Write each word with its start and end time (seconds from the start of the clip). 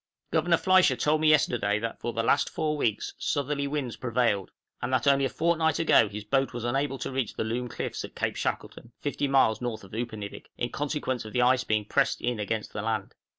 Governor 0.31 0.57
Fliescher 0.57 0.95
told 0.95 1.21
me 1.21 1.29
yesterday 1.29 1.77
that 1.77 1.99
for 1.99 2.11
the 2.11 2.23
last 2.23 2.49
four 2.49 2.75
weeks 2.75 3.13
southerly 3.19 3.67
winds 3.67 3.97
prevailed, 3.97 4.49
and 4.81 4.91
that 4.91 5.05
only 5.05 5.25
a 5.25 5.29
fortnight 5.29 5.77
ago 5.77 6.09
his 6.09 6.23
boat 6.23 6.53
was 6.53 6.63
unable 6.63 6.97
to 6.97 7.11
reach 7.11 7.35
the 7.35 7.43
Loom 7.43 7.67
Cliffs 7.67 8.03
at 8.03 8.15
Cape 8.15 8.35
Shackleton, 8.35 8.93
50 9.01 9.27
miles 9.27 9.61
north 9.61 9.83
of 9.83 9.91
Upernivik, 9.93 10.49
in 10.57 10.71
consequence 10.71 11.23
of 11.23 11.33
the 11.33 11.43
ice 11.43 11.63
being 11.63 11.85
pressed 11.85 12.19
in 12.19 12.39
against 12.39 12.73
the 12.73 12.81
land. 12.81 13.13